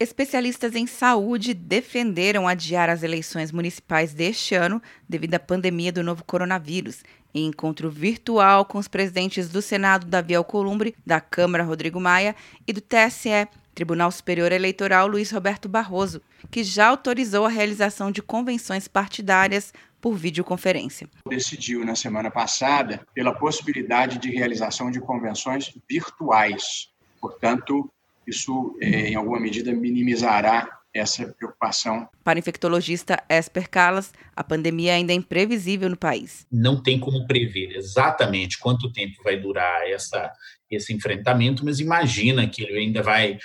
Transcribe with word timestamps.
Especialistas 0.00 0.74
em 0.74 0.86
saúde 0.86 1.52
defenderam 1.52 2.48
adiar 2.48 2.88
as 2.88 3.02
eleições 3.02 3.52
municipais 3.52 4.14
deste 4.14 4.54
ano 4.54 4.80
devido 5.06 5.34
à 5.34 5.38
pandemia 5.38 5.92
do 5.92 6.02
novo 6.02 6.24
coronavírus. 6.24 7.02
Em 7.34 7.44
encontro 7.44 7.90
virtual 7.90 8.64
com 8.64 8.78
os 8.78 8.88
presidentes 8.88 9.50
do 9.50 9.60
Senado, 9.60 10.06
Davi 10.06 10.34
Alcolumbre, 10.34 10.94
da 11.04 11.20
Câmara, 11.20 11.64
Rodrigo 11.64 12.00
Maia, 12.00 12.34
e 12.66 12.72
do 12.72 12.80
TSE, 12.80 13.46
Tribunal 13.74 14.10
Superior 14.10 14.50
Eleitoral, 14.52 15.06
Luiz 15.06 15.30
Roberto 15.30 15.68
Barroso, 15.68 16.22
que 16.50 16.64
já 16.64 16.86
autorizou 16.86 17.44
a 17.44 17.50
realização 17.50 18.10
de 18.10 18.22
convenções 18.22 18.88
partidárias 18.88 19.70
por 20.00 20.14
videoconferência. 20.14 21.10
Decidiu 21.28 21.84
na 21.84 21.94
semana 21.94 22.30
passada 22.30 23.06
pela 23.12 23.34
possibilidade 23.34 24.16
de 24.16 24.30
realização 24.30 24.90
de 24.90 24.98
convenções 24.98 25.70
virtuais. 25.86 26.88
Portanto, 27.20 27.92
isso, 28.26 28.76
é, 28.80 29.08
em 29.08 29.14
alguma 29.14 29.40
medida, 29.40 29.72
minimizará 29.72 30.80
essa 30.92 31.26
preocupação. 31.28 32.08
Para 32.24 32.36
o 32.36 32.40
infectologista 32.40 33.22
Esper 33.28 33.70
Calas, 33.70 34.12
a 34.34 34.42
pandemia 34.42 34.94
ainda 34.94 35.12
é 35.12 35.16
imprevisível 35.16 35.88
no 35.88 35.96
país. 35.96 36.46
Não 36.50 36.82
tem 36.82 36.98
como 36.98 37.26
prever 37.26 37.76
exatamente 37.76 38.58
quanto 38.58 38.92
tempo 38.92 39.22
vai 39.22 39.36
durar 39.36 39.88
essa, 39.88 40.32
esse 40.70 40.92
enfrentamento, 40.92 41.64
mas 41.64 41.80
imagina 41.80 42.48
que 42.48 42.62
ele 42.62 42.78
ainda 42.78 43.02
vai 43.02 43.38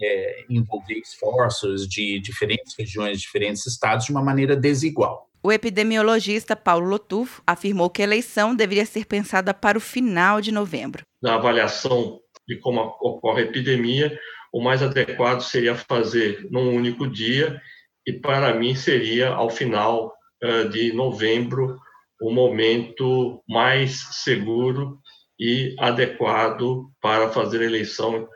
é, 0.00 0.44
envolver 0.48 0.94
esforços 0.94 1.88
de 1.88 2.20
diferentes 2.20 2.74
regiões, 2.78 3.20
diferentes 3.20 3.66
estados, 3.66 4.06
de 4.06 4.12
uma 4.12 4.22
maneira 4.22 4.56
desigual. 4.56 5.28
O 5.44 5.50
epidemiologista 5.50 6.54
Paulo 6.54 6.88
Lotufo 6.88 7.42
afirmou 7.44 7.90
que 7.90 8.00
a 8.00 8.04
eleição 8.04 8.54
deveria 8.54 8.86
ser 8.86 9.06
pensada 9.06 9.52
para 9.52 9.76
o 9.76 9.80
final 9.80 10.40
de 10.40 10.52
novembro. 10.52 11.02
Na 11.20 11.34
avaliação 11.34 12.20
de 12.46 12.58
como 12.58 12.80
ocorre 13.00 13.42
a 13.42 13.44
epidemia, 13.46 14.18
o 14.52 14.62
mais 14.62 14.82
adequado 14.82 15.40
seria 15.40 15.74
fazer 15.74 16.46
num 16.50 16.74
único 16.74 17.06
dia, 17.06 17.60
e 18.06 18.12
para 18.12 18.54
mim 18.54 18.74
seria 18.74 19.28
ao 19.28 19.48
final 19.48 20.12
uh, 20.42 20.68
de 20.68 20.92
novembro 20.92 21.78
o 22.20 22.30
momento 22.30 23.42
mais 23.48 23.98
seguro 24.22 24.98
e 25.38 25.74
adequado 25.78 26.90
para 27.00 27.30
fazer 27.30 27.60
a 27.60 27.64
eleição 27.64 28.28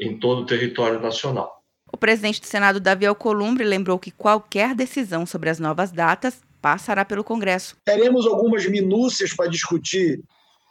em 0.00 0.18
todo 0.18 0.42
o 0.42 0.46
território 0.46 1.00
nacional. 1.00 1.62
O 1.90 1.96
presidente 1.96 2.40
do 2.40 2.46
Senado, 2.46 2.80
Davi 2.80 3.06
Alcolumbre, 3.06 3.64
lembrou 3.64 3.98
que 3.98 4.10
qualquer 4.10 4.74
decisão 4.74 5.24
sobre 5.24 5.50
as 5.50 5.58
novas 5.58 5.92
datas 5.92 6.42
passará 6.60 7.04
pelo 7.04 7.24
Congresso. 7.24 7.76
Teremos 7.84 8.26
algumas 8.26 8.66
minúcias 8.66 9.34
para 9.34 9.48
discutir 9.48 10.22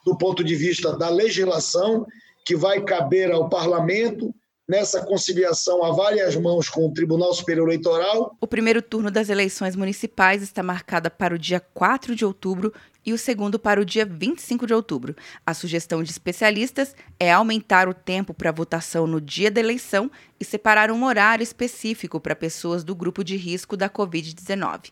do 0.05 0.17
ponto 0.17 0.43
de 0.43 0.55
vista 0.55 0.97
da 0.97 1.09
legislação 1.09 2.05
que 2.45 2.55
vai 2.55 2.81
caber 2.81 3.31
ao 3.31 3.49
parlamento 3.49 4.33
nessa 4.71 5.03
conciliação 5.03 5.83
a 5.83 5.91
várias 5.91 6.35
mãos 6.35 6.69
com 6.69 6.85
o 6.85 6.93
Tribunal 6.93 7.33
Superior 7.33 7.67
Eleitoral. 7.67 8.37
O 8.39 8.47
primeiro 8.47 8.81
turno 8.81 9.11
das 9.11 9.29
eleições 9.29 9.75
municipais 9.75 10.41
está 10.41 10.63
marcada 10.63 11.09
para 11.09 11.35
o 11.35 11.37
dia 11.37 11.59
4 11.59 12.15
de 12.15 12.23
outubro 12.23 12.73
e 13.05 13.11
o 13.11 13.17
segundo 13.17 13.59
para 13.59 13.81
o 13.81 13.85
dia 13.85 14.05
25 14.05 14.65
de 14.65 14.73
outubro. 14.73 15.13
A 15.45 15.53
sugestão 15.53 16.01
de 16.01 16.11
especialistas 16.11 16.95
é 17.19 17.31
aumentar 17.31 17.89
o 17.89 17.93
tempo 17.93 18.33
para 18.33 18.51
votação 18.51 19.05
no 19.05 19.19
dia 19.19 19.51
da 19.51 19.59
eleição 19.59 20.09
e 20.39 20.45
separar 20.45 20.89
um 20.89 21.03
horário 21.03 21.43
específico 21.43 22.19
para 22.19 22.35
pessoas 22.35 22.83
do 22.83 22.95
grupo 22.95 23.25
de 23.25 23.35
risco 23.35 23.75
da 23.75 23.89
Covid-19. 23.89 24.91